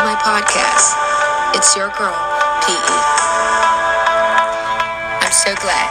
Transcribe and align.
to 0.00 0.06
my 0.06 0.14
podcast. 0.14 0.96
It's 1.54 1.76
your 1.76 1.88
girl, 1.98 2.16
PE. 2.64 2.96
I'm 5.20 5.32
so 5.32 5.54
glad 5.56 5.88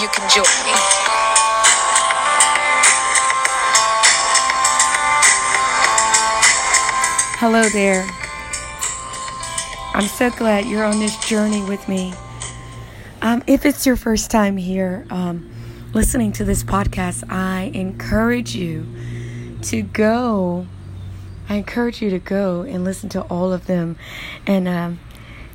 you 0.00 0.06
can 0.08 0.30
join 0.30 0.44
me. 0.64 0.72
Hello 7.40 7.68
there. 7.70 8.06
I'm 9.94 10.06
so 10.06 10.30
glad 10.30 10.66
you're 10.66 10.84
on 10.84 11.00
this 11.00 11.16
journey 11.26 11.64
with 11.64 11.88
me. 11.88 12.14
Um, 13.22 13.42
if 13.48 13.66
it's 13.66 13.86
your 13.86 13.96
first 13.96 14.30
time 14.30 14.56
here 14.56 15.04
um, 15.10 15.50
listening 15.94 16.30
to 16.32 16.44
this 16.44 16.62
podcast, 16.62 17.24
I 17.28 17.72
encourage 17.74 18.54
you 18.54 18.86
to 19.62 19.82
go. 19.82 20.66
I 21.50 21.54
encourage 21.54 22.00
you 22.00 22.10
to 22.10 22.20
go 22.20 22.62
and 22.62 22.84
listen 22.84 23.08
to 23.10 23.22
all 23.22 23.52
of 23.52 23.66
them. 23.66 23.96
And 24.46 24.68
um, 24.68 25.00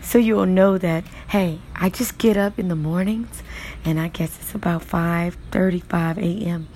so 0.01 0.17
you 0.17 0.35
will 0.35 0.45
know 0.45 0.77
that, 0.77 1.05
hey, 1.29 1.59
I 1.73 1.89
just 1.89 2.17
get 2.17 2.35
up 2.35 2.59
in 2.59 2.67
the 2.67 2.75
mornings 2.75 3.41
and 3.85 3.99
I 3.99 4.09
guess 4.09 4.37
it's 4.41 4.53
about 4.53 4.81
5:35 4.81 6.17
a.m. 6.17 6.67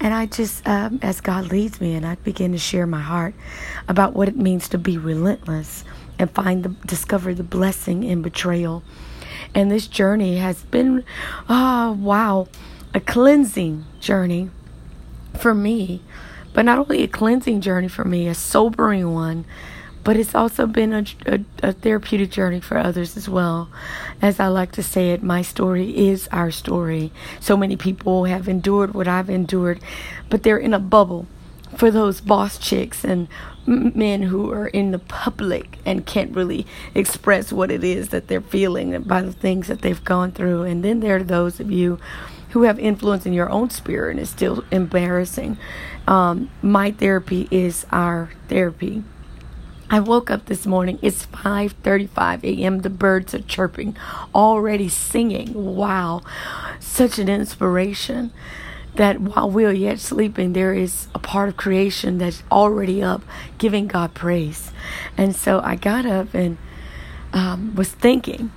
And 0.00 0.14
I 0.14 0.26
just, 0.26 0.66
um, 0.66 1.00
as 1.02 1.20
God 1.20 1.48
leads 1.50 1.80
me, 1.80 1.94
and 1.94 2.06
I 2.06 2.14
begin 2.16 2.52
to 2.52 2.58
share 2.58 2.86
my 2.86 3.00
heart 3.00 3.34
about 3.88 4.14
what 4.14 4.28
it 4.28 4.36
means 4.36 4.68
to 4.70 4.78
be 4.78 4.96
relentless 4.96 5.84
and 6.18 6.30
find 6.30 6.64
the 6.64 6.70
discover 6.86 7.34
the 7.34 7.42
blessing 7.42 8.04
in 8.04 8.22
betrayal. 8.22 8.82
And 9.54 9.70
this 9.70 9.86
journey 9.86 10.38
has 10.38 10.62
been, 10.64 11.04
oh 11.48 11.92
wow, 11.92 12.48
a 12.94 13.00
cleansing 13.00 13.84
journey 14.00 14.50
for 15.36 15.54
me, 15.54 16.02
but 16.52 16.64
not 16.64 16.78
only 16.78 17.02
a 17.02 17.08
cleansing 17.08 17.60
journey 17.60 17.88
for 17.88 18.04
me, 18.04 18.28
a 18.28 18.34
sobering 18.34 19.12
one 19.12 19.44
but 20.04 20.16
it's 20.16 20.34
also 20.34 20.66
been 20.66 20.92
a, 20.92 21.04
a, 21.26 21.40
a, 21.62 21.72
therapeutic 21.72 22.30
journey 22.30 22.60
for 22.60 22.76
others 22.76 23.16
as 23.16 23.28
well. 23.28 23.68
As 24.20 24.40
I 24.40 24.48
like 24.48 24.72
to 24.72 24.82
say 24.82 25.12
it, 25.12 25.22
my 25.22 25.42
story 25.42 25.96
is 26.08 26.28
our 26.32 26.50
story. 26.50 27.12
So 27.40 27.56
many 27.56 27.76
people 27.76 28.24
have 28.24 28.48
endured 28.48 28.94
what 28.94 29.06
I've 29.06 29.30
endured, 29.30 29.80
but 30.28 30.42
they're 30.42 30.58
in 30.58 30.74
a 30.74 30.80
bubble 30.80 31.26
for 31.76 31.90
those 31.90 32.20
boss 32.20 32.58
chicks 32.58 33.04
and 33.04 33.28
men 33.64 34.22
who 34.22 34.52
are 34.52 34.66
in 34.66 34.90
the 34.90 34.98
public 34.98 35.78
and 35.86 36.04
can't 36.04 36.34
really 36.34 36.66
express 36.94 37.52
what 37.52 37.70
it 37.70 37.84
is 37.84 38.08
that 38.08 38.26
they're 38.26 38.40
feeling 38.40 39.00
by 39.02 39.22
the 39.22 39.32
things 39.32 39.68
that 39.68 39.82
they've 39.82 40.04
gone 40.04 40.32
through. 40.32 40.62
And 40.62 40.84
then 40.84 41.00
there 41.00 41.16
are 41.16 41.22
those 41.22 41.60
of 41.60 41.70
you 41.70 41.98
who 42.52 42.62
have 42.62 42.78
influence 42.78 43.26
in 43.26 43.32
your 43.32 43.50
own 43.50 43.70
spirit 43.70 44.12
and 44.12 44.20
it's 44.20 44.30
still 44.30 44.64
embarrassing. 44.70 45.56
Um, 46.06 46.50
my 46.60 46.90
therapy 46.90 47.48
is 47.50 47.86
our 47.90 48.30
therapy. 48.48 49.02
I 49.90 50.00
woke 50.00 50.30
up 50.30 50.46
this 50.46 50.66
morning. 50.66 50.98
It's 51.02 51.26
5:35 51.26 52.44
a.m. 52.44 52.80
The 52.80 52.90
birds 52.90 53.34
are 53.34 53.42
chirping, 53.42 53.96
already 54.34 54.88
singing. 54.88 55.52
Wow. 55.76 56.22
Such 56.80 57.18
an 57.18 57.28
inspiration 57.28 58.32
that 58.94 59.20
while 59.20 59.50
we 59.50 59.64
are 59.64 59.72
yet 59.72 59.98
sleeping, 59.98 60.52
there 60.52 60.74
is 60.74 61.08
a 61.14 61.18
part 61.18 61.48
of 61.48 61.56
creation 61.56 62.18
that's 62.18 62.42
already 62.50 63.02
up 63.02 63.22
giving 63.58 63.86
God 63.86 64.14
praise. 64.14 64.72
And 65.16 65.34
so 65.34 65.60
I 65.60 65.76
got 65.76 66.06
up 66.06 66.34
and 66.34 66.58
um, 67.32 67.74
was 67.74 67.90
thinking, 67.90 68.52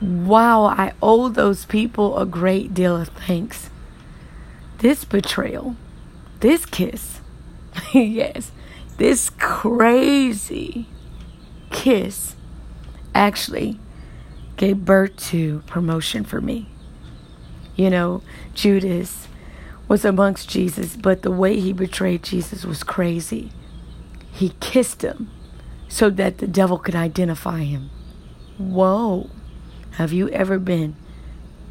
wow, 0.00 0.64
I 0.64 0.92
owe 1.02 1.28
those 1.28 1.64
people 1.64 2.18
a 2.18 2.26
great 2.26 2.74
deal 2.74 2.96
of 2.96 3.08
thanks. 3.08 3.70
This 4.78 5.04
betrayal, 5.04 5.76
this 6.40 6.66
kiss, 6.66 7.20
yes, 7.94 8.52
this 8.98 9.30
crazy 9.30 10.86
kiss 11.70 12.36
actually 13.14 13.78
gave 14.56 14.84
birth 14.84 15.16
to 15.16 15.62
promotion 15.66 16.24
for 16.24 16.40
me. 16.40 16.68
You 17.76 17.90
know, 17.90 18.22
Judas 18.54 19.26
was 19.88 20.04
amongst 20.04 20.48
Jesus, 20.48 20.96
but 20.96 21.22
the 21.22 21.30
way 21.30 21.58
he 21.58 21.72
betrayed 21.72 22.22
Jesus 22.22 22.64
was 22.64 22.82
crazy. 22.82 23.50
He 24.32 24.50
kissed 24.60 25.02
him 25.02 25.30
so 25.88 26.10
that 26.10 26.38
the 26.38 26.46
devil 26.46 26.78
could 26.78 26.94
identify 26.94 27.60
him. 27.60 27.90
Whoa. 28.58 29.30
Have 29.96 30.12
you 30.12 30.28
ever 30.30 30.58
been 30.58 30.96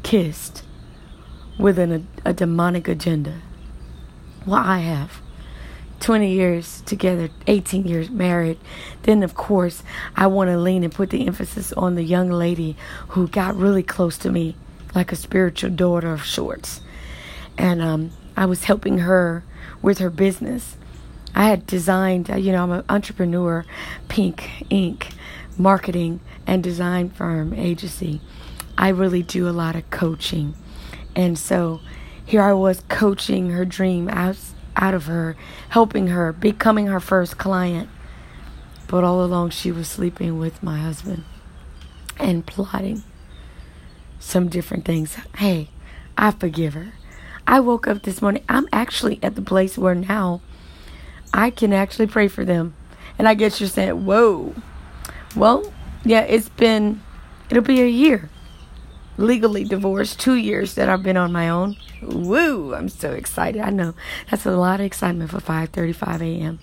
kissed 0.02 0.62
with 1.58 1.78
an, 1.78 2.08
a, 2.24 2.30
a 2.30 2.32
demonic 2.32 2.88
agenda? 2.88 3.42
Well, 4.46 4.62
I 4.62 4.78
have. 4.78 5.20
20 6.00 6.32
years 6.32 6.82
together, 6.82 7.28
18 7.46 7.86
years 7.86 8.10
married. 8.10 8.58
Then, 9.02 9.22
of 9.22 9.34
course, 9.34 9.82
I 10.16 10.26
want 10.26 10.48
to 10.48 10.58
lean 10.58 10.84
and 10.84 10.92
put 10.92 11.10
the 11.10 11.26
emphasis 11.26 11.72
on 11.74 11.94
the 11.94 12.02
young 12.02 12.30
lady 12.30 12.76
who 13.08 13.28
got 13.28 13.56
really 13.56 13.82
close 13.82 14.18
to 14.18 14.30
me, 14.30 14.56
like 14.94 15.12
a 15.12 15.16
spiritual 15.16 15.70
daughter 15.70 16.12
of 16.12 16.26
sorts. 16.26 16.80
And 17.56 17.80
um, 17.80 18.10
I 18.36 18.46
was 18.46 18.64
helping 18.64 18.98
her 18.98 19.44
with 19.80 19.98
her 19.98 20.10
business. 20.10 20.76
I 21.34 21.44
had 21.48 21.66
designed, 21.66 22.30
uh, 22.30 22.36
you 22.36 22.52
know, 22.52 22.62
I'm 22.62 22.72
an 22.72 22.84
entrepreneur, 22.88 23.64
Pink 24.08 24.50
Ink, 24.70 25.08
marketing 25.58 26.20
and 26.46 26.62
design 26.62 27.10
firm 27.10 27.52
agency. 27.54 28.20
I 28.76 28.88
really 28.88 29.22
do 29.22 29.48
a 29.48 29.50
lot 29.50 29.76
of 29.76 29.88
coaching. 29.90 30.54
And 31.14 31.38
so 31.38 31.80
here 32.24 32.42
I 32.42 32.52
was 32.52 32.82
coaching 32.88 33.50
her 33.50 33.64
dream 33.64 34.08
out 34.08 34.36
out 34.76 34.94
of 34.94 35.06
her, 35.06 35.36
helping 35.68 36.08
her, 36.08 36.32
becoming 36.32 36.88
her 36.88 37.00
first 37.00 37.38
client. 37.38 37.88
But 38.88 39.04
all 39.04 39.24
along, 39.24 39.50
she 39.50 39.70
was 39.70 39.88
sleeping 39.88 40.38
with 40.38 40.62
my 40.62 40.78
husband 40.78 41.24
and 42.18 42.44
plotting 42.44 43.04
some 44.18 44.48
different 44.48 44.84
things. 44.84 45.16
Hey, 45.36 45.70
I 46.16 46.32
forgive 46.32 46.74
her. 46.74 46.92
I 47.46 47.60
woke 47.60 47.86
up 47.86 48.02
this 48.02 48.22
morning. 48.22 48.42
I'm 48.48 48.68
actually 48.72 49.18
at 49.22 49.34
the 49.34 49.42
place 49.42 49.76
where 49.76 49.94
now 49.94 50.40
I 51.32 51.50
can 51.50 51.72
actually 51.72 52.06
pray 52.06 52.28
for 52.28 52.44
them. 52.44 52.74
And 53.18 53.28
I 53.28 53.34
guess 53.34 53.60
you're 53.60 53.68
saying, 53.68 54.04
whoa. 54.04 54.54
Well, 55.36 55.72
yeah, 56.04 56.20
it's 56.20 56.48
been, 56.48 57.02
it'll 57.50 57.62
be 57.62 57.82
a 57.82 57.88
year 57.88 58.30
legally 59.16 59.64
divorced, 59.64 60.18
two 60.18 60.34
years 60.34 60.74
that 60.74 60.88
I've 60.88 61.02
been 61.02 61.16
on 61.16 61.32
my 61.32 61.48
own. 61.48 61.76
Woo! 62.02 62.74
I'm 62.74 62.88
so 62.88 63.12
excited. 63.12 63.60
I 63.60 63.70
know 63.70 63.94
that's 64.30 64.46
a 64.46 64.50
lot 64.52 64.80
of 64.80 64.86
excitement 64.86 65.30
for 65.30 65.38
5:35 65.38 66.20
a.m. 66.20 66.58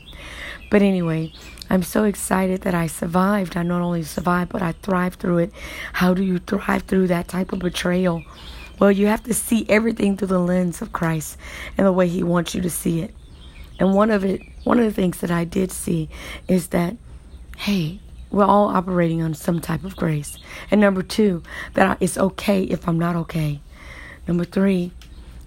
But 0.70 0.82
anyway, 0.82 1.34
I'm 1.70 1.84
so 1.84 2.04
excited 2.04 2.62
that 2.62 2.76
I 2.76 2.88
survived. 2.88 3.58
I 3.58 3.64
not 3.64 3.82
only 3.82 4.04
survived, 4.04 4.52
but 4.52 4.62
I 4.62 4.74
thrived 4.74 5.20
through 5.20 5.40
it. 5.40 5.54
How 5.94 6.14
do 6.14 6.24
you 6.24 6.40
thrive 6.40 6.84
through 6.84 7.08
that 7.08 7.28
type 7.28 7.52
of 7.52 7.60
betrayal? 7.60 8.24
Well, 8.80 8.92
you 8.92 9.08
have 9.08 9.24
to 9.24 9.34
see 9.34 9.66
everything 9.70 10.18
through 10.18 10.30
the 10.30 10.40
lens 10.40 10.82
of 10.82 10.92
Christ 10.92 11.38
and 11.78 11.86
the 11.86 11.92
way 11.92 12.08
He 12.08 12.24
wants 12.24 12.56
you 12.56 12.62
to 12.62 12.70
see 12.70 13.02
it. 13.02 13.14
And 13.80 13.96
one 13.96 14.12
of 14.12 14.24
it, 14.24 14.42
one 14.64 14.80
of 14.80 14.86
the 14.86 14.92
things 14.92 15.20
that 15.22 15.32
I 15.32 15.44
did 15.44 15.72
see 15.72 16.10
is 16.48 16.68
that, 16.68 16.96
hey, 17.58 18.00
we're 18.32 18.46
all 18.46 18.70
operating 18.70 19.22
on 19.22 19.34
some 19.34 19.60
type 19.60 19.84
of 19.84 19.96
grace. 19.96 20.38
And 20.70 20.80
number 20.82 21.02
two, 21.02 21.44
that 21.74 21.98
it's 22.00 22.18
okay 22.18 22.64
if 22.64 22.88
I'm 22.88 22.98
not 22.98 23.16
okay. 23.18 23.60
Number 24.28 24.46
three, 24.46 24.92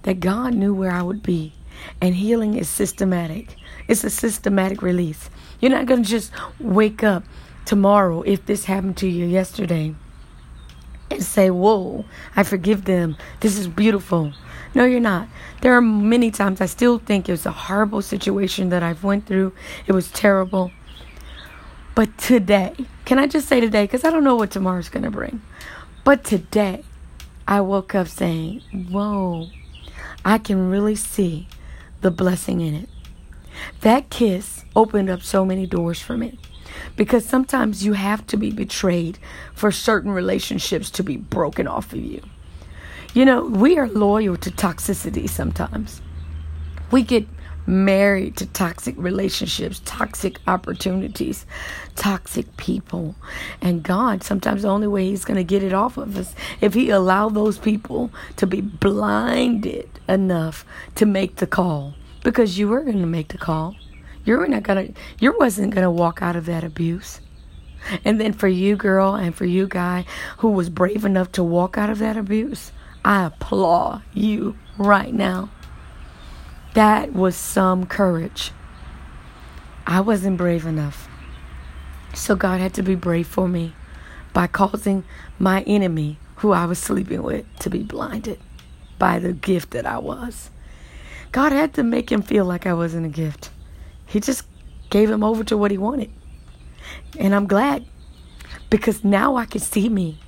that 0.02 0.20
God 0.20 0.54
knew 0.54 0.74
where 0.74 0.90
I 0.90 1.02
would 1.02 1.22
be. 1.22 1.54
And 2.00 2.14
healing 2.14 2.54
is 2.54 2.68
systematic. 2.68 3.56
It's 3.88 4.04
a 4.04 4.10
systematic 4.10 4.82
release. 4.82 5.30
You're 5.60 5.70
not 5.70 5.86
going 5.86 6.02
to 6.02 6.08
just 6.08 6.30
wake 6.60 7.02
up 7.02 7.24
tomorrow 7.64 8.22
if 8.22 8.46
this 8.46 8.66
happened 8.66 8.96
to 8.98 9.08
you 9.08 9.26
yesterday 9.26 9.94
and 11.10 11.22
say, 11.22 11.50
Whoa, 11.50 12.04
I 12.36 12.42
forgive 12.42 12.84
them. 12.84 13.16
This 13.40 13.58
is 13.58 13.66
beautiful. 13.66 14.32
No, 14.74 14.84
you're 14.84 15.00
not. 15.00 15.28
There 15.60 15.74
are 15.74 15.80
many 15.80 16.30
times 16.30 16.60
I 16.60 16.66
still 16.66 16.98
think 16.98 17.28
it 17.28 17.32
was 17.32 17.46
a 17.46 17.52
horrible 17.52 18.02
situation 18.02 18.70
that 18.70 18.82
I've 18.82 19.04
went 19.04 19.26
through. 19.26 19.52
It 19.86 19.92
was 19.92 20.10
terrible. 20.10 20.72
But 21.94 22.16
today, 22.18 22.74
can 23.04 23.18
I 23.18 23.26
just 23.26 23.48
say 23.48 23.60
today? 23.60 23.84
Because 23.84 24.04
I 24.04 24.10
don't 24.10 24.24
know 24.24 24.34
what 24.34 24.50
tomorrow's 24.50 24.88
going 24.88 25.04
to 25.04 25.10
bring. 25.10 25.42
But 26.02 26.24
today, 26.24 26.82
I 27.46 27.60
woke 27.60 27.94
up 27.94 28.08
saying, 28.08 28.62
Whoa, 28.90 29.48
I 30.24 30.38
can 30.38 30.70
really 30.70 30.96
see 30.96 31.46
the 32.00 32.10
blessing 32.10 32.60
in 32.60 32.74
it. 32.74 32.88
That 33.82 34.10
kiss 34.10 34.64
opened 34.74 35.08
up 35.08 35.22
so 35.22 35.44
many 35.44 35.66
doors 35.66 36.00
for 36.00 36.16
me. 36.16 36.38
Because 36.96 37.24
sometimes 37.24 37.84
you 37.84 37.92
have 37.92 38.26
to 38.26 38.36
be 38.36 38.50
betrayed 38.50 39.18
for 39.54 39.70
certain 39.70 40.10
relationships 40.10 40.90
to 40.90 41.04
be 41.04 41.16
broken 41.16 41.68
off 41.68 41.92
of 41.92 42.00
you. 42.00 42.20
You 43.12 43.24
know, 43.24 43.44
we 43.44 43.78
are 43.78 43.88
loyal 43.88 44.36
to 44.38 44.50
toxicity 44.50 45.28
sometimes. 45.28 46.02
We 46.90 47.02
get 47.02 47.28
married 47.66 48.36
to 48.36 48.46
toxic 48.46 48.94
relationships, 48.98 49.80
toxic 49.84 50.38
opportunities, 50.46 51.46
toxic 51.96 52.56
people. 52.56 53.14
And 53.60 53.82
God, 53.82 54.22
sometimes 54.22 54.62
the 54.62 54.68
only 54.68 54.86
way 54.86 55.08
He's 55.08 55.24
going 55.24 55.36
to 55.36 55.44
get 55.44 55.62
it 55.62 55.72
off 55.72 55.96
of 55.96 56.16
us 56.16 56.34
if 56.60 56.74
He 56.74 56.90
allow 56.90 57.28
those 57.28 57.58
people 57.58 58.10
to 58.36 58.46
be 58.46 58.60
blinded 58.60 59.88
enough 60.08 60.64
to 60.96 61.06
make 61.06 61.36
the 61.36 61.46
call 61.46 61.94
because 62.22 62.58
you 62.58 62.68
were 62.68 62.82
going 62.82 63.00
to 63.00 63.06
make 63.06 63.28
the 63.28 63.38
call. 63.38 63.76
You 64.24 64.38
were 64.38 64.48
not 64.48 64.62
going 64.62 64.94
to 64.94 65.00
you 65.18 65.36
wasn't 65.38 65.74
going 65.74 65.84
to 65.84 65.90
walk 65.90 66.22
out 66.22 66.36
of 66.36 66.46
that 66.46 66.64
abuse. 66.64 67.20
And 68.04 68.18
then 68.18 68.32
for 68.32 68.48
you 68.48 68.76
girl 68.76 69.14
and 69.14 69.34
for 69.34 69.44
you 69.44 69.66
guy 69.66 70.06
who 70.38 70.48
was 70.48 70.70
brave 70.70 71.04
enough 71.04 71.32
to 71.32 71.44
walk 71.44 71.76
out 71.76 71.90
of 71.90 71.98
that 71.98 72.16
abuse, 72.16 72.72
I 73.04 73.26
applaud 73.26 74.02
you 74.14 74.56
right 74.78 75.12
now. 75.12 75.50
That 76.74 77.12
was 77.12 77.36
some 77.36 77.86
courage. 77.86 78.50
I 79.86 80.00
wasn't 80.00 80.38
brave 80.38 80.66
enough. 80.66 81.08
So 82.14 82.34
God 82.34 82.60
had 82.60 82.74
to 82.74 82.82
be 82.82 82.96
brave 82.96 83.28
for 83.28 83.46
me 83.46 83.74
by 84.32 84.48
causing 84.48 85.04
my 85.38 85.62
enemy, 85.62 86.18
who 86.36 86.50
I 86.50 86.64
was 86.66 86.80
sleeping 86.80 87.22
with, 87.22 87.46
to 87.60 87.70
be 87.70 87.84
blinded 87.84 88.40
by 88.98 89.20
the 89.20 89.32
gift 89.32 89.70
that 89.70 89.86
I 89.86 89.98
was. 89.98 90.50
God 91.30 91.52
had 91.52 91.74
to 91.74 91.84
make 91.84 92.10
him 92.10 92.22
feel 92.22 92.44
like 92.44 92.66
I 92.66 92.74
wasn't 92.74 93.06
a 93.06 93.08
gift. 93.08 93.50
He 94.06 94.18
just 94.18 94.44
gave 94.90 95.08
him 95.08 95.22
over 95.22 95.44
to 95.44 95.56
what 95.56 95.70
he 95.70 95.78
wanted. 95.78 96.10
And 97.18 97.36
I'm 97.36 97.46
glad 97.46 97.84
because 98.68 99.04
now 99.04 99.36
I 99.36 99.46
can 99.46 99.60
see 99.60 99.88
me. 99.88 100.18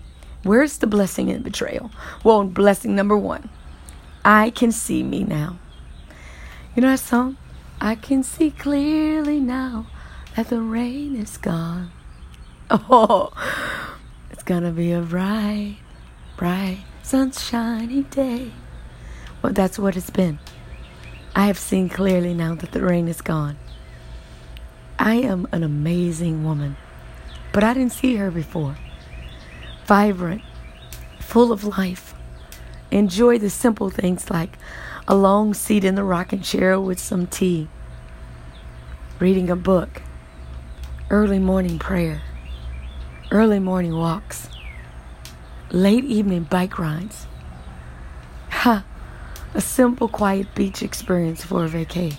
Where's 0.45 0.79
the 0.79 0.87
blessing 0.87 1.29
in 1.29 1.43
betrayal? 1.43 1.91
Well, 2.23 2.45
blessing 2.45 2.95
number 2.95 3.17
one, 3.17 3.49
I 4.25 4.51
can 4.51 4.71
see 4.71 5.03
me 5.03 5.25
now. 5.25 5.59
You 6.77 6.83
know 6.83 6.91
that 6.91 7.01
song? 7.01 7.39
I 7.81 7.95
can 7.95 8.23
see 8.23 8.51
clearly 8.51 9.41
now 9.41 9.87
that 10.37 10.51
the 10.51 10.61
rain 10.61 11.17
is 11.17 11.39
gone. 11.39 11.91
Oh, 12.69 13.31
it's 14.31 14.43
gonna 14.43 14.73
be 14.73 14.93
a 14.93 15.01
bright, 15.01 15.79
bright, 16.37 16.85
sunshiny 17.03 18.03
day. 18.03 18.53
Well, 19.41 19.55
that's 19.55 19.79
what 19.79 19.97
it's 19.97 20.11
been. 20.11 20.39
I 21.35 21.47
have 21.47 21.59
seen 21.59 21.89
clearly 21.89 22.35
now 22.35 22.55
that 22.57 22.73
the 22.73 22.83
rain 22.83 23.09
is 23.09 23.23
gone. 23.23 23.57
I 24.99 25.15
am 25.15 25.49
an 25.53 25.63
amazing 25.63 26.45
woman, 26.45 26.77
but 27.55 27.65
I 27.65 27.73
didn't 27.73 27.93
see 27.93 28.17
her 28.17 28.31
before. 28.31 28.77
Vibrant, 29.87 30.43
full 31.21 31.53
of 31.53 31.65
life. 31.65 32.13
Enjoy 32.91 33.39
the 33.39 33.49
simple 33.49 33.89
things 33.89 34.29
like 34.29 34.59
a 35.09 35.15
long 35.15 35.55
seat 35.55 35.85
in 35.85 35.95
the 35.95 36.03
rocking 36.03 36.43
chair 36.43 36.81
with 36.81 36.99
some 36.99 37.27
tea, 37.27 37.69
reading 39.21 39.49
a 39.49 39.57
book, 39.57 40.03
early 41.11 41.39
morning 41.39 41.79
prayer, 41.79 42.23
early 43.31 43.61
morning 43.61 43.97
walks, 43.97 44.49
late 45.71 46.05
evening 46.05 46.43
bike 46.43 46.79
rides. 46.79 47.27
Ha! 48.51 48.85
A 49.55 49.61
simple, 49.61 50.09
quiet 50.09 50.53
beach 50.57 50.83
experience 50.83 51.45
for 51.45 51.65
a 51.65 51.69
vacay. 51.69 52.19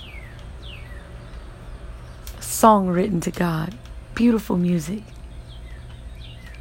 A 2.40 2.42
song 2.42 2.88
written 2.88 3.20
to 3.22 3.32
God, 3.32 3.76
beautiful 4.16 4.56
music. 4.56 5.04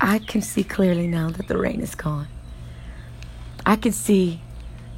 I 0.01 0.19
can 0.19 0.43
see 0.43 0.65
clearly 0.65 1.07
now 1.07 1.31
that 1.31 1.47
the 1.47 1.57
rain 1.57 1.81
is 1.81 1.95
gone. 1.95 2.27
I 3.65 3.77
can 3.77 3.93
see 3.93 4.41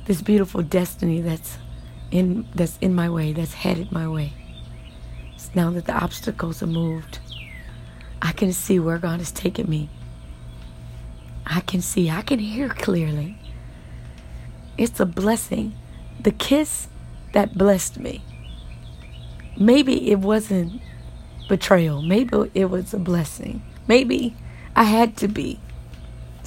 this 0.08 0.20
beautiful 0.20 0.62
destiny 0.62 1.20
that's 1.20 1.58
in 2.10 2.48
that's 2.56 2.78
in 2.80 2.96
my 2.96 3.08
way, 3.08 3.32
that's 3.32 3.54
headed 3.54 3.92
my 3.92 4.08
way 4.08 4.32
now 5.54 5.70
that 5.70 5.86
the 5.86 5.92
obstacles 5.92 6.62
are 6.62 6.68
moved, 6.68 7.18
I 8.20 8.32
can 8.32 8.52
see 8.52 8.78
where 8.78 8.98
God 8.98 9.18
has 9.18 9.30
taken 9.30 9.68
me. 9.68 9.88
I 11.46 11.60
can 11.60 11.80
see, 11.80 12.10
I 12.10 12.22
can 12.22 12.38
hear 12.38 12.68
clearly. 12.68 13.38
It's 14.76 15.00
a 15.00 15.06
blessing. 15.06 15.74
The 16.20 16.30
kiss 16.30 16.88
that 17.32 17.56
blessed 17.56 17.98
me. 17.98 18.22
Maybe 19.56 20.10
it 20.10 20.18
wasn't 20.18 20.80
betrayal. 21.48 22.02
Maybe 22.02 22.50
it 22.54 22.66
was 22.66 22.94
a 22.94 22.98
blessing. 22.98 23.62
Maybe 23.86 24.36
I 24.76 24.84
had 24.84 25.16
to 25.18 25.28
be 25.28 25.58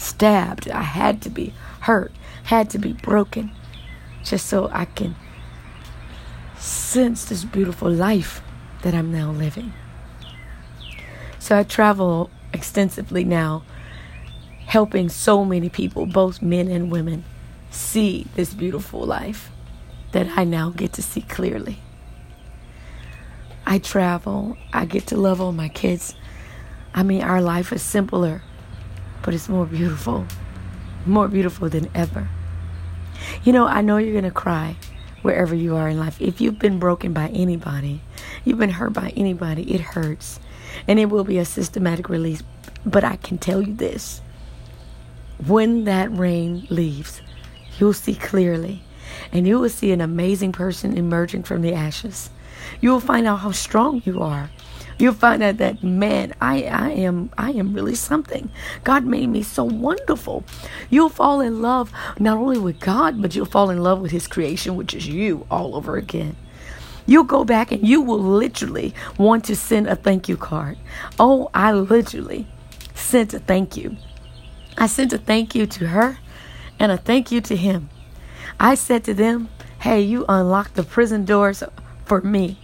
stabbed. 0.01 0.69
I 0.69 0.81
had 0.81 1.21
to 1.24 1.30
be 1.30 1.53
hurt. 1.81 2.12
Had 2.44 2.69
to 2.71 2.80
be 2.80 2.94
broken. 2.94 3.51
Just 4.24 4.48
so 4.48 4.69
I 4.71 4.86
can 4.86 5.15
sense 6.57 7.25
this 7.25 7.44
beautiful 7.44 7.89
life 7.89 8.42
that 8.83 8.94
I'm 8.94 9.12
now 9.12 9.31
living. 9.31 9.74
So 11.39 11.57
I 11.57 11.63
travel 11.63 12.30
extensively 12.53 13.24
now, 13.24 13.63
helping 14.68 15.09
so 15.09 15.44
many 15.44 15.69
people, 15.69 16.06
both 16.06 16.42
men 16.42 16.68
and 16.68 16.92
women, 16.92 17.24
see 17.71 18.27
this 18.36 18.53
beautiful 18.53 19.01
life 19.01 19.50
that 20.12 20.38
I 20.38 20.44
now 20.44 20.69
get 20.69 20.94
to 20.94 21.01
see 21.01 21.21
clearly. 21.21 21.80
I 23.65 23.80
travel, 23.80 24.57
I 24.74 24.86
get 24.86 25.07
to 25.07 25.18
love 25.18 25.39
all 25.39 25.51
my 25.51 25.69
kids. 25.69 26.15
I 26.94 27.03
mean, 27.03 27.21
our 27.21 27.42
life 27.42 27.71
is 27.71 27.81
simpler, 27.81 28.44
but 29.23 29.33
it's 29.33 29.50
more 29.50 29.65
beautiful, 29.65 30.25
more 31.06 31.27
beautiful 31.27 31.69
than 31.69 31.89
ever. 31.94 32.27
You 33.44 33.53
know, 33.53 33.68
I 33.68 33.81
know 33.81 33.97
you're 33.97 34.13
going 34.13 34.23
to 34.23 34.31
cry 34.31 34.75
wherever 35.21 35.53
you 35.53 35.75
are 35.75 35.88
in 35.89 36.00
life. 36.00 36.19
If 36.21 36.41
you've 36.41 36.59
been 36.59 36.79
broken 36.79 37.13
by 37.13 37.27
anybody, 37.29 38.01
you've 38.44 38.57
been 38.57 38.71
hurt 38.71 38.94
by 38.94 39.13
anybody, 39.15 39.73
it 39.73 39.81
hurts. 39.81 40.39
And 40.88 41.00
it 41.00 41.06
will 41.06 41.23
be 41.23 41.38
a 41.38 41.45
systematic 41.45 42.09
release. 42.09 42.44
But 42.85 43.03
I 43.03 43.18
can 43.18 43.38
tell 43.38 43.62
you 43.62 43.73
this 43.73 44.21
when 45.45 45.85
that 45.85 46.15
rain 46.15 46.67
leaves, 46.69 47.21
you'll 47.77 47.94
see 47.94 48.15
clearly. 48.15 48.83
And 49.31 49.47
you 49.47 49.59
will 49.59 49.69
see 49.69 49.91
an 49.91 50.01
amazing 50.01 50.51
person 50.51 50.97
emerging 50.97 51.44
from 51.44 51.62
the 51.62 51.74
ashes. 51.74 52.29
You 52.79 52.91
will 52.91 53.00
find 53.00 53.27
out 53.27 53.39
how 53.39 53.51
strong 53.51 54.01
you 54.06 54.21
are. 54.21 54.50
You'll 55.01 55.15
find 55.15 55.42
out 55.42 55.57
that 55.57 55.81
man, 55.81 56.36
I, 56.39 56.62
I 56.65 56.89
am 56.92 57.31
I 57.36 57.53
am 57.53 57.74
really 57.74 57.95
something. 57.95 58.51
God 58.83 59.03
made 59.03 59.30
me 59.30 59.42
so 59.42 59.63
wonderful. 59.63 60.44
You'll 60.92 61.09
fall 61.09 61.42
in 61.42 61.59
love 61.59 61.92
not 62.19 62.38
only 62.38 62.59
with 62.59 62.80
God, 62.80 63.19
but 63.19 63.36
you'll 63.36 63.48
fall 63.48 63.71
in 63.71 63.81
love 63.81 64.00
with 64.00 64.12
his 64.12 64.27
creation, 64.27 64.75
which 64.75 64.94
is 64.94 65.07
you 65.07 65.48
all 65.50 65.75
over 65.75 65.98
again. 65.98 66.36
You'll 67.07 67.24
go 67.24 67.44
back 67.44 67.71
and 67.71 67.88
you 67.88 68.00
will 68.00 68.19
literally 68.19 68.93
want 69.17 69.43
to 69.46 69.55
send 69.55 69.88
a 69.88 69.96
thank 69.96 70.29
you 70.29 70.38
card. 70.38 70.77
Oh, 71.20 71.50
I 71.51 71.74
literally 71.74 72.46
sent 72.93 73.34
a 73.34 73.39
thank 73.39 73.75
you. 73.75 73.98
I 74.77 74.86
sent 74.86 75.13
a 75.13 75.17
thank 75.17 75.55
you 75.55 75.65
to 75.65 75.88
her 75.88 76.20
and 76.77 76.91
a 76.91 76.98
thank 76.98 77.31
you 77.31 77.41
to 77.41 77.55
him. 77.55 77.89
I 78.60 78.75
said 78.75 79.03
to 79.05 79.15
them, 79.15 79.50
Hey, 79.79 80.01
you 80.01 80.25
unlocked 80.29 80.75
the 80.75 80.84
prison 80.84 81.25
doors 81.25 81.63
for 82.05 82.22
me. 82.22 82.61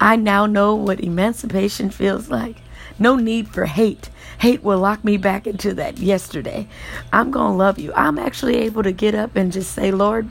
I 0.00 0.16
now 0.16 0.46
know 0.46 0.74
what 0.74 1.00
emancipation 1.00 1.90
feels 1.90 2.28
like. 2.28 2.56
No 2.98 3.16
need 3.16 3.48
for 3.48 3.66
hate. 3.66 4.10
Hate 4.38 4.62
will 4.62 4.78
lock 4.78 5.04
me 5.04 5.16
back 5.16 5.46
into 5.46 5.74
that 5.74 5.98
yesterday. 5.98 6.68
I'm 7.12 7.30
going 7.30 7.52
to 7.52 7.56
love 7.56 7.78
you. 7.78 7.92
I'm 7.94 8.18
actually 8.18 8.56
able 8.58 8.82
to 8.82 8.92
get 8.92 9.14
up 9.14 9.36
and 9.36 9.52
just 9.52 9.72
say, 9.72 9.90
Lord, 9.90 10.28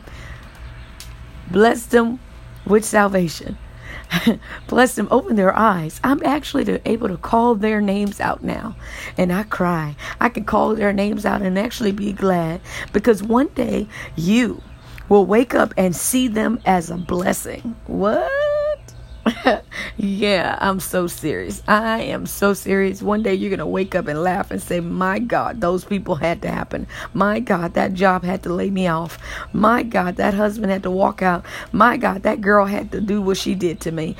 bless 1.49 1.85
them 1.85 2.19
with 2.65 2.85
salvation. 2.85 3.57
bless 4.67 4.95
them, 4.95 5.07
open 5.11 5.35
their 5.35 5.55
eyes. 5.55 5.99
I'm 6.03 6.21
actually 6.23 6.79
able 6.85 7.07
to 7.07 7.17
call 7.17 7.55
their 7.55 7.81
names 7.81 8.19
out 8.19 8.43
now. 8.43 8.75
And 9.17 9.31
I 9.31 9.43
cry. 9.43 9.95
I 10.19 10.29
can 10.29 10.43
call 10.43 10.75
their 10.75 10.93
names 10.93 11.25
out 11.25 11.41
and 11.41 11.57
actually 11.57 11.91
be 11.91 12.13
glad 12.13 12.61
because 12.93 13.23
one 13.23 13.47
day 13.49 13.87
you 14.15 14.61
will 15.09 15.25
wake 15.25 15.55
up 15.55 15.73
and 15.77 15.95
see 15.95 16.27
them 16.27 16.59
as 16.65 16.89
a 16.89 16.97
blessing. 16.97 17.75
What? 17.87 18.31
yeah, 19.97 20.57
I'm 20.59 20.79
so 20.79 21.07
serious. 21.07 21.61
I 21.67 22.01
am 22.01 22.25
so 22.25 22.53
serious. 22.53 23.01
One 23.01 23.23
day 23.23 23.33
you're 23.33 23.49
going 23.49 23.59
to 23.59 23.65
wake 23.65 23.95
up 23.95 24.07
and 24.07 24.21
laugh 24.21 24.51
and 24.51 24.61
say, 24.61 24.79
My 24.79 25.19
God, 25.19 25.61
those 25.61 25.83
people 25.85 26.15
had 26.15 26.41
to 26.41 26.49
happen. 26.49 26.87
My 27.13 27.39
God, 27.39 27.73
that 27.73 27.93
job 27.93 28.23
had 28.23 28.43
to 28.43 28.53
lay 28.53 28.69
me 28.69 28.87
off. 28.87 29.17
My 29.53 29.83
God, 29.83 30.15
that 30.17 30.33
husband 30.33 30.71
had 30.71 30.83
to 30.83 30.91
walk 30.91 31.21
out. 31.21 31.45
My 31.71 31.97
God, 31.97 32.23
that 32.23 32.41
girl 32.41 32.65
had 32.65 32.91
to 32.91 33.01
do 33.01 33.21
what 33.21 33.37
she 33.37 33.55
did 33.55 33.79
to 33.81 33.91
me. 33.91 34.15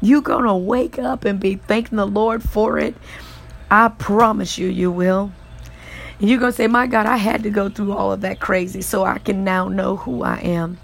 You're 0.00 0.22
going 0.22 0.44
to 0.44 0.54
wake 0.54 0.98
up 0.98 1.24
and 1.24 1.40
be 1.40 1.56
thanking 1.56 1.96
the 1.96 2.06
Lord 2.06 2.42
for 2.42 2.78
it. 2.78 2.94
I 3.70 3.88
promise 3.88 4.58
you, 4.58 4.68
you 4.68 4.90
will. 4.90 5.32
And 6.20 6.28
you're 6.28 6.38
going 6.38 6.52
to 6.52 6.56
say, 6.56 6.66
My 6.66 6.86
God, 6.86 7.06
I 7.06 7.16
had 7.16 7.42
to 7.42 7.50
go 7.50 7.68
through 7.68 7.92
all 7.92 8.12
of 8.12 8.20
that 8.22 8.40
crazy 8.40 8.82
so 8.82 9.04
I 9.04 9.18
can 9.18 9.44
now 9.44 9.68
know 9.68 9.96
who 9.96 10.22
I 10.22 10.36
am. 10.36 10.78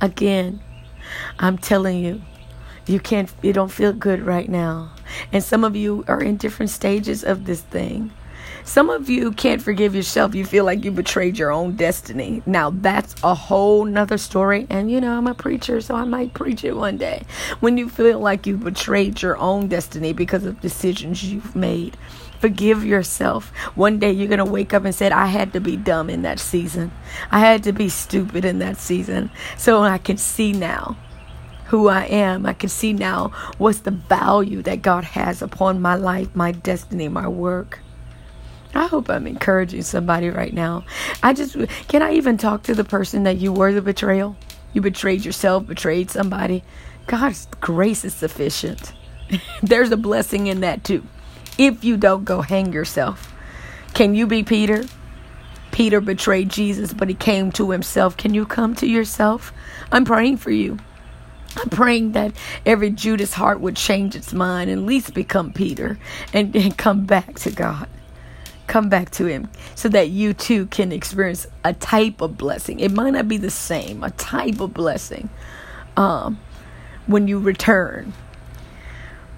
Again, 0.00 0.60
I'm 1.38 1.58
telling 1.58 1.98
you, 1.98 2.22
you 2.88 3.00
can't 3.00 3.30
you 3.42 3.52
don't 3.52 3.70
feel 3.70 3.92
good 3.92 4.22
right 4.22 4.48
now 4.48 4.90
and 5.32 5.42
some 5.44 5.64
of 5.64 5.76
you 5.76 6.04
are 6.08 6.22
in 6.22 6.36
different 6.36 6.70
stages 6.70 7.24
of 7.24 7.44
this 7.44 7.60
thing 7.62 8.10
Some 8.64 8.90
of 8.90 9.08
you 9.08 9.32
can't 9.32 9.62
forgive 9.62 9.94
yourself. 9.94 10.34
You 10.34 10.44
feel 10.44 10.64
like 10.64 10.84
you 10.84 10.90
betrayed 10.90 11.38
your 11.38 11.50
own 11.50 11.76
destiny. 11.76 12.42
Now, 12.44 12.70
that's 12.70 13.14
a 13.22 13.34
whole 13.34 13.84
nother 13.86 14.18
story. 14.18 14.66
And, 14.68 14.90
you 14.90 15.00
know, 15.00 15.16
I'm 15.16 15.26
a 15.26 15.34
preacher, 15.34 15.80
so 15.80 15.94
I 15.94 16.04
might 16.04 16.34
preach 16.34 16.64
it 16.64 16.76
one 16.76 16.98
day. 16.98 17.24
When 17.60 17.78
you 17.78 17.88
feel 17.88 18.20
like 18.20 18.46
you 18.46 18.58
betrayed 18.58 19.22
your 19.22 19.38
own 19.38 19.68
destiny 19.68 20.12
because 20.12 20.44
of 20.44 20.60
decisions 20.60 21.24
you've 21.24 21.56
made, 21.56 21.96
forgive 22.40 22.84
yourself. 22.84 23.48
One 23.74 23.98
day 23.98 24.12
you're 24.12 24.28
going 24.28 24.38
to 24.38 24.44
wake 24.44 24.74
up 24.74 24.84
and 24.84 24.94
say, 24.94 25.10
I 25.10 25.26
had 25.26 25.52
to 25.54 25.60
be 25.60 25.76
dumb 25.76 26.10
in 26.10 26.22
that 26.22 26.38
season. 26.38 26.92
I 27.30 27.40
had 27.40 27.62
to 27.64 27.72
be 27.72 27.88
stupid 27.88 28.44
in 28.44 28.58
that 28.58 28.76
season. 28.76 29.30
So 29.56 29.82
I 29.82 29.98
can 29.98 30.18
see 30.18 30.52
now 30.52 30.96
who 31.68 31.88
I 31.88 32.04
am. 32.04 32.46
I 32.46 32.54
can 32.54 32.68
see 32.68 32.92
now 32.92 33.28
what's 33.58 33.80
the 33.80 33.90
value 33.90 34.62
that 34.62 34.82
God 34.82 35.04
has 35.04 35.42
upon 35.42 35.80
my 35.80 35.94
life, 35.94 36.34
my 36.34 36.52
destiny, 36.52 37.08
my 37.08 37.28
work. 37.28 37.80
I 38.74 38.86
hope 38.86 39.08
I'm 39.08 39.26
encouraging 39.26 39.82
somebody 39.82 40.30
right 40.30 40.52
now. 40.52 40.84
I 41.22 41.32
just 41.32 41.56
can 41.88 42.02
I 42.02 42.12
even 42.14 42.36
talk 42.36 42.64
to 42.64 42.74
the 42.74 42.84
person 42.84 43.22
that 43.24 43.36
you 43.38 43.52
were 43.52 43.72
the 43.72 43.82
betrayal? 43.82 44.36
You 44.72 44.80
betrayed 44.80 45.24
yourself, 45.24 45.66
betrayed 45.66 46.10
somebody. 46.10 46.64
God's 47.06 47.46
grace 47.60 48.04
is 48.04 48.14
sufficient. 48.14 48.92
There's 49.62 49.90
a 49.90 49.96
blessing 49.96 50.46
in 50.46 50.60
that 50.60 50.84
too. 50.84 51.04
If 51.58 51.84
you 51.84 51.96
don't 51.96 52.24
go 52.24 52.42
hang 52.42 52.72
yourself. 52.72 53.34
Can 53.94 54.14
you 54.14 54.26
be 54.26 54.42
Peter? 54.42 54.84
Peter 55.70 56.00
betrayed 56.00 56.48
Jesus, 56.48 56.92
but 56.92 57.08
he 57.08 57.14
came 57.14 57.52
to 57.52 57.70
himself. 57.70 58.16
Can 58.16 58.32
you 58.32 58.46
come 58.46 58.74
to 58.76 58.86
yourself? 58.86 59.52
I'm 59.92 60.04
praying 60.04 60.38
for 60.38 60.50
you. 60.50 60.78
I'm 61.56 61.70
praying 61.70 62.12
that 62.12 62.32
every 62.66 62.90
Judas 62.90 63.34
heart 63.34 63.60
would 63.60 63.76
change 63.76 64.14
its 64.14 64.32
mind 64.32 64.70
and 64.70 64.82
at 64.82 64.86
least 64.86 65.14
become 65.14 65.52
Peter 65.52 65.98
and, 66.32 66.54
and 66.54 66.76
come 66.76 67.04
back 67.04 67.34
to 67.40 67.50
God. 67.50 67.88
Come 68.66 68.88
back 68.88 69.10
to 69.12 69.24
Him 69.24 69.48
so 69.74 69.88
that 69.88 70.10
you 70.10 70.34
too 70.34 70.66
can 70.66 70.92
experience 70.92 71.46
a 71.64 71.72
type 71.72 72.20
of 72.20 72.36
blessing. 72.36 72.80
It 72.80 72.92
might 72.92 73.10
not 73.10 73.26
be 73.26 73.38
the 73.38 73.50
same, 73.50 74.04
a 74.04 74.10
type 74.10 74.60
of 74.60 74.74
blessing 74.74 75.30
um, 75.96 76.38
when 77.06 77.28
you 77.28 77.38
return. 77.38 78.12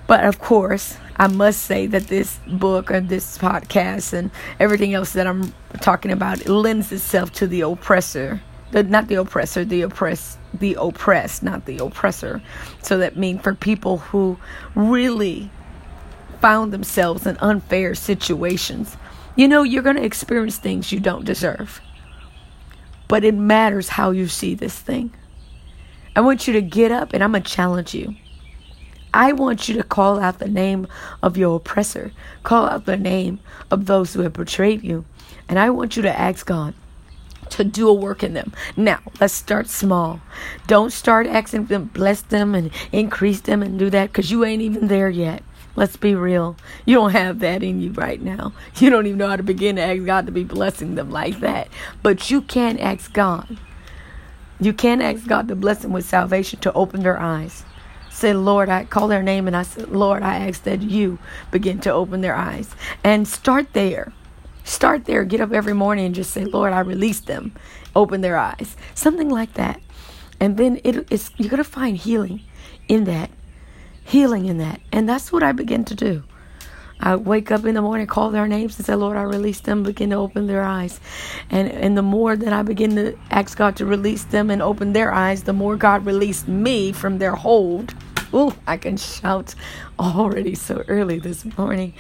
But 0.09 0.25
of 0.25 0.41
course, 0.41 0.97
I 1.17 1.29
must 1.29 1.63
say 1.63 1.87
that 1.87 2.09
this 2.09 2.41
book 2.49 2.91
and 2.91 3.09
this 3.09 3.39
podcast 3.39 4.13
and 4.13 4.33
everything 4.59 4.93
else 4.95 5.13
that 5.13 5.29
I'm 5.29 5.55
talking 5.81 6.11
about 6.11 6.47
lends 6.49 6.91
itself 6.91 7.33
to 7.35 7.47
the 7.47 7.61
oppressor 7.61 8.43
the 8.71 8.83
not 8.83 9.09
the 9.09 9.17
oppressor, 9.17 9.65
the 9.65 9.83
oppressed, 9.83 10.39
the 10.55 10.77
oppressed, 10.79 11.43
not 11.43 11.67
the 11.67 11.79
oppressor. 11.79 12.43
So 12.83 12.99
that 12.99 13.17
means 13.17 13.43
for 13.43 13.55
people 13.55 13.99
who 13.99 14.39
really 14.75 15.51
found 16.41 16.73
themselves 16.73 17.27
in 17.27 17.37
unfair 17.39 17.95
situations. 17.95 18.97
You 19.37 19.49
know, 19.49 19.63
you're 19.63 19.83
going 19.83 19.97
to 19.97 20.05
experience 20.05 20.59
things 20.59 20.93
you 20.93 21.01
don't 21.01 21.25
deserve. 21.25 21.81
But 23.09 23.25
it 23.25 23.35
matters 23.35 23.89
how 23.89 24.11
you 24.11 24.29
see 24.29 24.55
this 24.55 24.79
thing. 24.79 25.13
I 26.15 26.21
want 26.21 26.47
you 26.47 26.53
to 26.55 26.63
get 26.63 26.93
up 26.93 27.13
and 27.13 27.23
I'm 27.23 27.33
going 27.33 27.43
to 27.43 27.51
challenge 27.51 27.95
you. 27.95 28.15
I 29.13 29.33
want 29.33 29.69
you 29.69 29.75
to 29.77 29.83
call 29.83 30.21
out 30.21 30.39
the 30.39 30.49
name 30.49 30.87
of 31.23 31.37
your 31.37 31.57
oppressor, 31.57 32.13
call 32.45 32.67
out 32.67 32.87
the 32.87 32.97
name 32.97 33.41
of 33.71 33.87
those 33.87 34.13
who 34.13 34.23
have 34.23 34.35
betrayed 34.35 34.85
you. 34.85 35.05
And 35.49 35.59
I 35.59 35.71
want 35.71 35.97
you 35.97 36.03
to 36.03 36.19
ask 36.19 36.47
God, 36.47 36.75
to 37.51 37.65
do 37.65 37.89
a 37.89 37.95
work 37.95 38.23
in 38.23 38.35
them. 38.35 38.53
Now, 38.77 39.01
let's 39.21 39.35
start 39.35 39.69
small. 39.69 40.21
Don't 40.67 40.93
start 40.93 41.27
asking 41.27 41.67
them, 41.67 41.87
bless 41.87 42.23
them 42.23 42.55
and 42.55 42.71
increase 42.93 43.41
them 43.41 43.63
and 43.63 43.79
do 43.79 43.91
that 43.91 44.09
because 44.09 44.31
you 44.31 44.45
ain't 44.45 44.63
even 44.63 44.89
there 44.89 45.11
yet. 45.11 45.43
Let's 45.77 45.97
be 45.97 46.15
real. 46.15 46.57
You 46.85 46.97
don't 46.97 47.13
have 47.13 47.39
that 47.41 47.63
in 47.63 47.81
you 47.81 47.93
right 47.93 48.21
now. 48.21 48.53
You 48.77 48.91
don't 48.91 49.07
even 49.07 49.19
know 49.19 49.29
how 49.29 49.37
to 49.37 49.43
begin 49.43 49.77
to 49.77 49.83
ask 49.83 50.05
God 50.05 50.27
to 50.27 50.33
be 50.33 50.45
blessing 50.45 50.95
them 50.95 51.11
like 51.11 51.41
that. 51.41 51.69
But 52.03 52.31
you 52.31 52.43
can 52.43 52.79
ask 52.79 53.13
God. 53.13 53.59
You 54.59 54.73
can 54.73 55.01
ask 55.01 55.27
God 55.27 55.49
to 55.49 55.57
bless 55.57 55.79
them 55.79 55.93
with 55.93 56.05
salvation 56.05 56.61
to 56.61 56.73
open 56.75 57.03
their 57.03 57.19
eyes. 57.19 57.65
Say, 58.11 58.35
Lord, 58.35 58.69
I 58.69 58.85
call 58.85 59.09
their 59.09 59.23
name 59.23 59.47
and 59.47 59.57
I 59.57 59.63
said, 59.63 59.89
Lord, 59.89 60.23
I 60.23 60.49
ask 60.49 60.65
that 60.65 60.83
you 60.83 61.19
begin 61.51 61.81
to 61.81 61.93
open 61.93 62.21
their 62.21 62.35
eyes. 62.35 62.75
And 63.03 63.27
start 63.27 63.73
there. 63.73 64.13
Start 64.65 65.05
there. 65.05 65.25
Get 65.25 65.41
up 65.41 65.53
every 65.53 65.75
morning 65.75 66.07
and 66.07 66.15
just 66.15 66.31
say, 66.33 66.45
Lord, 66.45 66.73
I 66.73 66.81
release 66.81 67.21
them. 67.21 67.53
Open 67.95 68.21
their 68.21 68.37
eyes. 68.37 68.77
Something 68.95 69.29
like 69.29 69.55
that. 69.55 69.81
And 70.39 70.57
then 70.57 70.81
it, 70.85 71.07
it's 71.11 71.31
you're 71.37 71.51
gonna 71.51 71.65
find 71.65 71.97
healing 71.97 72.43
in 72.89 73.05
that. 73.05 73.31
Healing 74.05 74.47
in 74.47 74.59
that. 74.59 74.81
And 74.93 75.09
that's 75.09 75.33
what 75.33 75.43
I 75.43 75.53
begin 75.53 75.85
to 75.87 75.95
do. 75.95 76.23
I 77.03 77.17
wake 77.17 77.51
up 77.51 77.65
in 77.65 77.75
the 77.75 77.83
morning, 77.83 78.07
call 78.07 78.31
their 78.31 78.47
names, 78.47 78.77
and 78.77 78.85
say, 78.85 78.95
Lord, 78.95 79.17
I 79.17 79.23
release 79.23 79.61
them, 79.61 79.83
begin 79.83 80.11
to 80.11 80.17
open 80.17 80.47
their 80.47 80.63
eyes. 80.63 81.01
And 81.49 81.71
and 81.71 81.97
the 81.97 82.03
more 82.03 82.37
that 82.37 82.53
I 82.53 82.63
begin 82.63 82.97
to 82.97 83.19
ask 83.31 83.57
God 83.57 83.77
to 83.77 83.87
release 83.87 84.25
them 84.25 84.51
and 84.51 84.61
open 84.61 84.93
their 84.93 85.13
eyes, 85.13 85.45
the 85.45 85.55
more 85.55 85.77
God 85.77 86.05
released 86.05 86.47
me 86.47 86.93
from 86.93 87.19
their 87.19 87.35
hold. 87.35 87.95
Ooh, 88.35 88.55
I 88.67 88.77
can 88.77 88.97
shout 88.97 89.55
already 89.99 90.55
so 90.55 90.85
early 90.89 91.19
this 91.19 91.45
morning. 91.57 91.95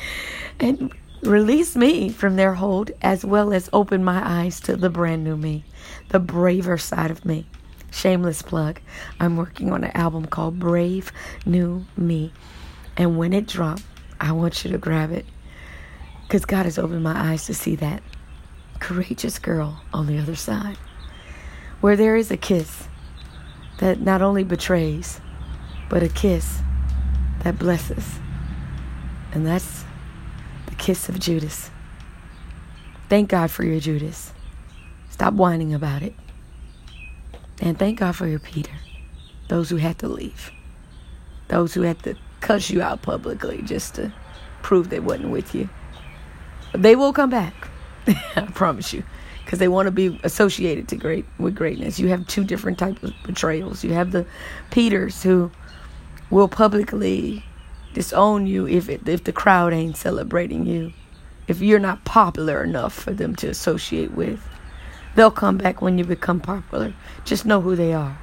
And 0.60 0.92
Release 1.22 1.76
me 1.76 2.08
from 2.08 2.36
their 2.36 2.54
hold 2.54 2.92
as 3.02 3.26
well 3.26 3.52
as 3.52 3.68
open 3.74 4.02
my 4.02 4.22
eyes 4.24 4.58
to 4.60 4.74
the 4.74 4.88
brand 4.88 5.22
new 5.22 5.36
me, 5.36 5.64
the 6.08 6.18
braver 6.18 6.78
side 6.78 7.10
of 7.10 7.26
me. 7.26 7.46
Shameless 7.90 8.40
plug. 8.40 8.80
I'm 9.18 9.36
working 9.36 9.70
on 9.70 9.84
an 9.84 9.90
album 9.94 10.26
called 10.26 10.58
Brave 10.58 11.12
New 11.44 11.84
Me. 11.94 12.32
And 12.96 13.18
when 13.18 13.34
it 13.34 13.46
drops, 13.46 13.82
I 14.18 14.32
want 14.32 14.64
you 14.64 14.70
to 14.70 14.78
grab 14.78 15.12
it 15.12 15.26
because 16.22 16.46
God 16.46 16.64
has 16.64 16.78
opened 16.78 17.02
my 17.02 17.32
eyes 17.32 17.44
to 17.46 17.54
see 17.54 17.76
that 17.76 18.02
courageous 18.78 19.38
girl 19.38 19.82
on 19.92 20.06
the 20.06 20.18
other 20.18 20.36
side. 20.36 20.78
Where 21.82 21.96
there 21.96 22.16
is 22.16 22.30
a 22.30 22.36
kiss 22.38 22.88
that 23.78 24.00
not 24.00 24.22
only 24.22 24.44
betrays, 24.44 25.20
but 25.90 26.02
a 26.02 26.08
kiss 26.08 26.60
that 27.40 27.58
blesses. 27.58 28.20
And 29.32 29.46
that's 29.46 29.84
kiss 30.80 31.08
of 31.10 31.20
Judas. 31.20 31.70
Thank 33.08 33.28
God 33.28 33.50
for 33.50 33.64
your 33.64 33.80
Judas. 33.80 34.32
Stop 35.10 35.34
whining 35.34 35.74
about 35.74 36.02
it. 36.02 36.14
And 37.60 37.78
thank 37.78 37.98
God 37.98 38.16
for 38.16 38.26
your 38.26 38.38
Peter. 38.38 38.72
Those 39.48 39.68
who 39.68 39.76
had 39.76 39.98
to 39.98 40.08
leave. 40.08 40.50
Those 41.48 41.74
who 41.74 41.82
had 41.82 42.02
to 42.04 42.16
cuss 42.40 42.70
you 42.70 42.80
out 42.80 43.02
publicly 43.02 43.60
just 43.62 43.94
to 43.96 44.12
prove 44.62 44.88
they 44.88 45.00
wasn't 45.00 45.30
with 45.30 45.54
you. 45.54 45.68
But 46.72 46.82
they 46.82 46.96
will 46.96 47.12
come 47.12 47.30
back. 47.30 47.68
I 48.06 48.42
promise 48.54 48.92
you. 48.94 49.04
Because 49.44 49.58
they 49.58 49.68
want 49.68 49.86
to 49.86 49.92
be 49.92 50.18
associated 50.22 50.88
to 50.88 50.96
great 50.96 51.26
with 51.38 51.54
greatness. 51.56 51.98
You 51.98 52.08
have 52.08 52.26
two 52.26 52.44
different 52.44 52.78
types 52.78 53.02
of 53.02 53.12
betrayals. 53.24 53.84
You 53.84 53.92
have 53.92 54.12
the 54.12 54.24
Peters 54.70 55.22
who 55.22 55.50
will 56.30 56.48
publicly 56.48 57.44
disown 57.94 58.46
you 58.46 58.66
if 58.66 58.88
it, 58.88 59.08
if 59.08 59.24
the 59.24 59.32
crowd 59.32 59.72
ain't 59.72 59.96
celebrating 59.96 60.66
you. 60.66 60.92
If 61.48 61.60
you're 61.60 61.80
not 61.80 62.04
popular 62.04 62.62
enough 62.62 62.92
for 62.92 63.12
them 63.12 63.34
to 63.36 63.48
associate 63.48 64.12
with, 64.12 64.40
they'll 65.14 65.30
come 65.30 65.58
back 65.58 65.82
when 65.82 65.98
you 65.98 66.04
become 66.04 66.40
popular. 66.40 66.94
Just 67.24 67.44
know 67.44 67.60
who 67.60 67.74
they 67.74 67.92
are. 67.92 68.18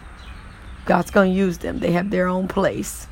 God's 0.85 1.11
going 1.11 1.33
to 1.33 1.37
use 1.37 1.57
them. 1.57 1.79
They 1.79 1.91
have 1.91 2.09
their 2.09 2.27
own 2.27 2.47
place. 2.47 3.07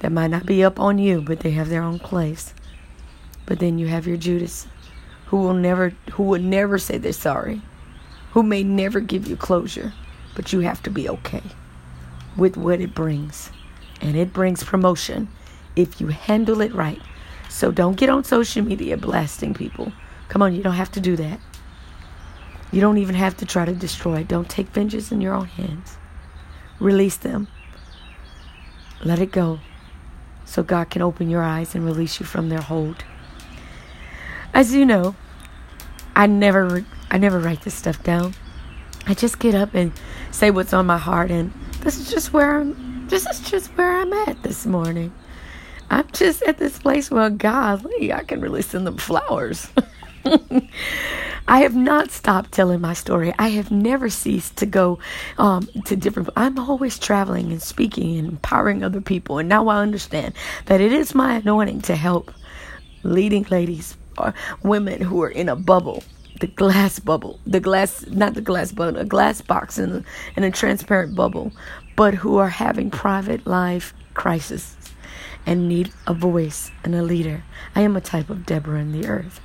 That 0.00 0.12
might 0.12 0.28
not 0.28 0.46
be 0.46 0.62
up 0.62 0.78
on 0.78 0.98
you, 0.98 1.22
but 1.22 1.40
they 1.40 1.52
have 1.52 1.70
their 1.70 1.82
own 1.82 1.98
place. 1.98 2.52
But 3.46 3.58
then 3.58 3.78
you 3.78 3.86
have 3.88 4.06
your 4.06 4.18
Judas 4.18 4.66
who 5.26 5.38
will 5.38 5.54
never 5.54 5.90
who 6.12 6.24
would 6.24 6.42
never 6.42 6.78
say 6.78 6.98
they're 6.98 7.12
sorry. 7.12 7.62
Who 8.32 8.42
may 8.42 8.62
never 8.62 9.00
give 9.00 9.26
you 9.26 9.36
closure, 9.36 9.92
but 10.34 10.52
you 10.52 10.60
have 10.60 10.82
to 10.82 10.90
be 10.90 11.08
okay 11.08 11.42
with 12.36 12.56
what 12.56 12.80
it 12.80 12.94
brings. 12.94 13.50
And 14.00 14.16
it 14.16 14.32
brings 14.32 14.62
promotion 14.62 15.28
if 15.76 16.00
you 16.00 16.08
handle 16.08 16.60
it 16.60 16.74
right. 16.74 17.00
So 17.48 17.70
don't 17.70 17.96
get 17.96 18.08
on 18.08 18.24
social 18.24 18.62
media 18.62 18.96
blasting 18.96 19.54
people. 19.54 19.92
Come 20.28 20.42
on, 20.42 20.54
you 20.54 20.62
don't 20.62 20.74
have 20.74 20.92
to 20.92 21.00
do 21.00 21.16
that. 21.16 21.40
You 22.72 22.80
don't 22.80 22.98
even 22.98 23.16
have 23.16 23.36
to 23.38 23.46
try 23.46 23.64
to 23.64 23.72
destroy. 23.72 24.22
Don't 24.22 24.48
take 24.48 24.68
vengeance 24.68 25.10
in 25.10 25.20
your 25.20 25.34
own 25.34 25.46
hands. 25.46 25.96
Release 26.78 27.16
them. 27.16 27.48
Let 29.02 29.18
it 29.18 29.32
go 29.32 29.58
so 30.44 30.62
God 30.62 30.90
can 30.90 31.02
open 31.02 31.30
your 31.30 31.42
eyes 31.42 31.74
and 31.74 31.84
release 31.84 32.20
you 32.20 32.26
from 32.26 32.48
their 32.48 32.60
hold. 32.60 33.04
As 34.52 34.74
you 34.74 34.84
know, 34.84 35.14
I 36.14 36.26
never 36.26 36.84
I 37.10 37.18
never 37.18 37.38
write 37.38 37.62
this 37.62 37.74
stuff 37.74 38.02
down. 38.02 38.34
I 39.06 39.14
just 39.14 39.38
get 39.38 39.54
up 39.54 39.74
and 39.74 39.92
say 40.30 40.50
what's 40.50 40.72
on 40.72 40.86
my 40.86 40.98
heart 40.98 41.30
and 41.30 41.52
this 41.80 41.98
is 41.98 42.10
just 42.10 42.32
where 42.32 42.60
I'm 42.60 43.08
this 43.08 43.26
is 43.26 43.40
just 43.40 43.68
where 43.76 44.00
I'm 44.00 44.12
at 44.12 44.42
this 44.42 44.66
morning. 44.66 45.12
I'm 45.90 46.06
just 46.12 46.42
at 46.42 46.58
this 46.58 46.78
place 46.78 47.10
where, 47.10 47.28
golly, 47.30 48.12
I 48.12 48.22
can 48.22 48.40
really 48.40 48.62
send 48.62 48.86
them 48.86 48.96
flowers. 48.96 49.68
I 51.48 51.60
have 51.62 51.74
not 51.74 52.12
stopped 52.12 52.52
telling 52.52 52.80
my 52.80 52.94
story. 52.94 53.34
I 53.40 53.48
have 53.48 53.72
never 53.72 54.08
ceased 54.08 54.56
to 54.58 54.66
go 54.66 55.00
um, 55.36 55.68
to 55.86 55.96
different. 55.96 56.28
I'm 56.36 56.60
always 56.60 56.96
traveling 56.96 57.50
and 57.50 57.60
speaking 57.60 58.18
and 58.18 58.28
empowering 58.28 58.84
other 58.84 59.00
people. 59.00 59.38
And 59.38 59.48
now 59.48 59.66
I 59.66 59.78
understand 59.78 60.34
that 60.66 60.80
it 60.80 60.92
is 60.92 61.12
my 61.12 61.34
anointing 61.34 61.80
to 61.82 61.96
help 61.96 62.32
leading 63.02 63.44
ladies 63.50 63.96
or 64.16 64.32
women 64.62 65.00
who 65.00 65.20
are 65.22 65.30
in 65.30 65.48
a 65.48 65.56
bubble, 65.56 66.04
the 66.38 66.46
glass 66.46 67.00
bubble, 67.00 67.40
the 67.46 67.58
glass, 67.58 68.06
not 68.06 68.34
the 68.34 68.40
glass 68.40 68.70
bubble, 68.70 69.00
a 69.00 69.04
glass 69.04 69.40
box 69.40 69.76
in 69.76 70.04
a, 70.36 70.46
a 70.46 70.50
transparent 70.52 71.16
bubble, 71.16 71.50
but 71.96 72.14
who 72.14 72.36
are 72.36 72.48
having 72.48 72.90
private 72.90 73.44
life 73.44 73.92
crisis 74.14 74.76
and 75.46 75.68
need 75.68 75.92
a 76.06 76.14
voice 76.14 76.70
and 76.84 76.94
a 76.94 77.02
leader. 77.02 77.44
I 77.74 77.82
am 77.82 77.96
a 77.96 78.00
type 78.00 78.30
of 78.30 78.46
Deborah 78.46 78.80
in 78.80 78.92
the 78.92 79.08
earth, 79.08 79.40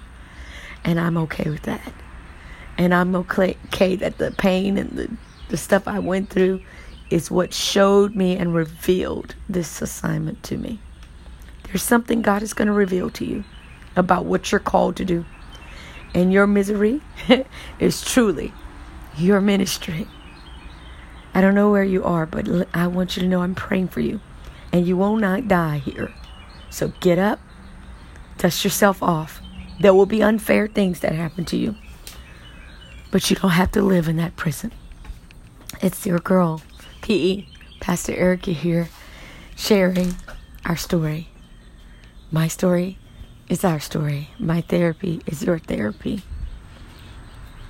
and 0.84 1.00
I'm 1.00 1.18
okay 1.18 1.50
with 1.50 1.64
that. 1.64 1.94
And 2.78 2.94
I'm 2.94 3.16
okay, 3.16 3.58
okay 3.68 3.96
that 3.96 4.18
the 4.18 4.32
pain 4.32 4.78
and 4.78 4.92
the, 4.92 5.10
the 5.50 5.58
stuff 5.58 5.88
I 5.88 6.00
went 6.00 6.30
through 6.30 6.62
is 7.10 7.32
what 7.32 7.54
showed 7.54 8.16
me 8.16 8.36
and 8.36 8.54
revealed 8.54 9.36
this 9.48 9.82
assignment 9.82 10.44
to 10.44 10.58
me. 10.58 10.80
There's 11.64 11.84
something 11.84 12.22
God 12.22 12.42
is 12.42 12.54
going 12.54 12.68
to 12.68 12.74
reveal 12.74 13.10
to 13.12 13.26
you 13.26 13.44
about 13.96 14.26
what 14.26 14.52
you're 14.52 14.60
called 14.60 14.96
to 14.98 15.06
do. 15.06 15.26
And 16.14 16.32
your 16.32 16.48
misery 16.48 17.02
is 17.80 18.04
truly 18.04 18.54
your 19.18 19.42
ministry. 19.42 20.08
I 21.34 21.42
don't 21.42 21.56
know 21.56 21.70
where 21.70 21.84
you 21.84 22.04
are, 22.04 22.26
but 22.26 22.48
I 22.74 22.88
want 22.88 23.16
you 23.16 23.24
to 23.24 23.28
know 23.28 23.42
I'm 23.42 23.56
praying 23.56 23.90
for 23.90 24.00
you. 24.00 24.20
And 24.76 24.86
you 24.86 24.98
will 24.98 25.16
not 25.16 25.48
die 25.48 25.78
here. 25.78 26.12
So 26.70 26.90
get 27.00 27.18
up, 27.18 27.40
dust 28.38 28.66
yourself 28.66 29.02
off. 29.02 29.40
There 29.80 29.94
will 29.94 30.06
be 30.06 30.22
unfair 30.22 30.68
things 30.68 31.00
that 31.00 31.14
happen 31.14 31.46
to 31.46 31.56
you. 31.56 31.76
But 33.10 33.30
you 33.30 33.38
don't 33.38 33.52
have 33.52 33.72
to 33.72 33.82
live 33.82 34.10
in 34.10 34.18
that 34.18 34.36
prison. 34.36 34.74
It's 35.82 36.06
your 36.06 36.20
girl, 36.20 36.62
PE, 37.04 37.46
Pastor 37.80 38.14
Erica 38.16 38.52
here, 38.52 38.90
sharing 39.56 40.16
our 40.66 40.76
story. 40.76 41.30
My 42.30 42.50
story 42.50 42.98
is 43.48 43.64
our 43.64 43.80
story. 43.80 44.32
My 44.38 44.60
therapy 44.60 45.22
is 45.26 45.42
your 45.42 45.58
therapy. 45.58 46.22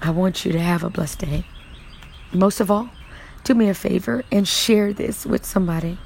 I 0.01 0.09
want 0.09 0.43
you 0.43 0.51
to 0.53 0.59
have 0.59 0.83
a 0.83 0.89
blessed 0.89 1.19
day. 1.19 1.45
Most 2.33 2.59
of 2.59 2.71
all, 2.71 2.89
do 3.43 3.53
me 3.53 3.69
a 3.69 3.75
favor 3.75 4.23
and 4.31 4.47
share 4.47 4.91
this 4.91 5.23
with 5.23 5.45
somebody. 5.45 5.99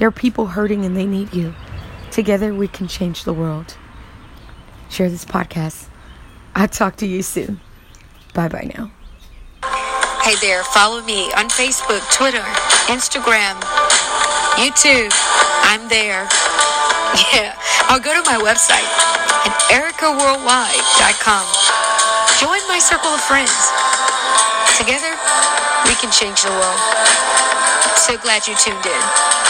There 0.00 0.08
are 0.08 0.10
people 0.10 0.46
hurting 0.46 0.86
and 0.86 0.96
they 0.96 1.04
need 1.04 1.34
you. 1.34 1.54
Together 2.10 2.54
we 2.54 2.68
can 2.68 2.88
change 2.88 3.24
the 3.24 3.34
world. 3.34 3.76
Share 4.88 5.10
this 5.10 5.26
podcast. 5.26 5.88
I'll 6.54 6.68
talk 6.68 6.96
to 7.04 7.06
you 7.06 7.20
soon. 7.20 7.60
Bye 8.32 8.48
bye 8.48 8.72
now. 8.74 8.90
Hey 10.24 10.36
there, 10.40 10.64
follow 10.64 11.02
me 11.02 11.28
on 11.36 11.50
Facebook, 11.52 12.00
Twitter, 12.16 12.40
Instagram, 12.88 13.60
YouTube. 14.56 15.12
I'm 15.68 15.86
there. 15.90 16.26
Yeah, 17.34 17.58
I'll 17.90 17.98
go 17.98 18.14
to 18.14 18.22
my 18.22 18.38
website 18.38 18.86
at 19.44 19.58
ericaworldwide.com. 19.68 21.44
Join 22.38 22.62
my 22.70 22.78
circle 22.78 23.10
of 23.10 23.20
friends. 23.20 23.50
Together, 24.78 25.18
we 25.84 25.94
can 25.98 26.12
change 26.12 26.44
the 26.44 26.50
world. 26.54 26.78
So 27.98 28.16
glad 28.16 28.46
you 28.46 28.54
tuned 28.54 28.86
in. 28.86 29.49